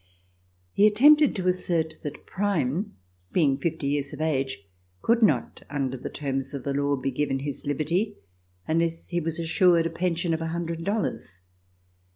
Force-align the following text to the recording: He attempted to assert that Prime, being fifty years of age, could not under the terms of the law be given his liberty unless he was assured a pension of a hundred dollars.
He 0.73 0.87
attempted 0.87 1.35
to 1.35 1.47
assert 1.47 1.99
that 2.01 2.25
Prime, 2.25 2.95
being 3.31 3.55
fifty 3.59 3.85
years 3.85 4.13
of 4.13 4.19
age, 4.19 4.67
could 5.03 5.21
not 5.21 5.61
under 5.69 5.95
the 5.95 6.09
terms 6.09 6.55
of 6.55 6.63
the 6.63 6.73
law 6.73 6.95
be 6.95 7.11
given 7.11 7.37
his 7.37 7.67
liberty 7.67 8.17
unless 8.67 9.09
he 9.09 9.19
was 9.19 9.37
assured 9.37 9.85
a 9.85 9.91
pension 9.91 10.33
of 10.33 10.41
a 10.41 10.47
hundred 10.47 10.83
dollars. 10.83 11.41